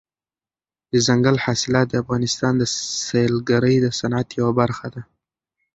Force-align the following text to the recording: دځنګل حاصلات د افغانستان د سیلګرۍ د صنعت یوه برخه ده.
دځنګل 0.91 1.35
حاصلات 1.45 1.87
د 1.89 1.93
افغانستان 2.03 2.53
د 2.57 2.63
سیلګرۍ 3.07 3.75
د 3.81 3.87
صنعت 3.99 4.27
یوه 4.39 4.51
برخه 4.59 4.87
ده. 4.93 5.01